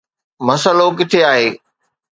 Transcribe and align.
مسئلو 0.47 0.87
ڪٿي 0.97 1.19
آهي؟ 1.31 1.47